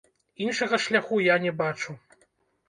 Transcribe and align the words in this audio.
Іншага 0.45 0.79
шляху 0.85 1.19
я 1.27 1.37
не 1.45 1.53
бачу. 1.61 1.97